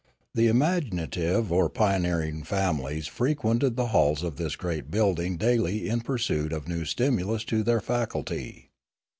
The 0.33 0.47
imaginative 0.47 1.51
or 1.51 1.69
pioneering 1.69 2.41
families 2.41 3.05
fre 3.05 3.33
quented 3.33 3.75
the 3.75 3.89
halls 3.93 4.23
of 4.23 4.37
this 4.37 4.55
great 4.55 4.89
building 4.89 5.37
daily 5.37 5.87
in 5.87 6.01
pursuit 6.01 6.51
of 6.51 6.67
new 6.67 6.85
stimulus 6.85 7.43
to 7.43 7.61
their 7.61 7.81
faculty. 7.81 8.71